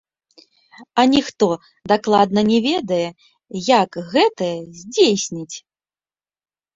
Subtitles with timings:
[1.01, 1.47] Аніхто
[1.91, 3.05] дакладна не ведае,
[3.81, 5.55] як гэтае здзейсніць.